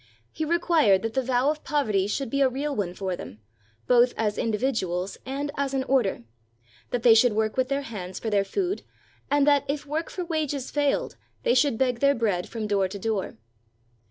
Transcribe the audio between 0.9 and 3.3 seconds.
that the vow of poverty should be a real one for